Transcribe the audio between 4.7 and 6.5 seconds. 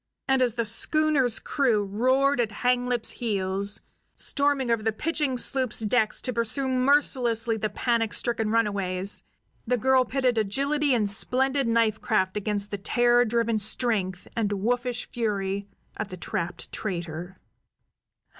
over to the pitching sloop's decks to